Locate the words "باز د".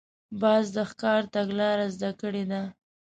0.41-0.77